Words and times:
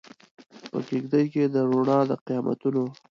په 0.69 0.77
کیږدۍ 0.87 1.25
کې 1.33 1.43
د 1.53 1.55
روڼا 1.69 1.97
د 2.09 2.11
قیامتونو 2.25 2.83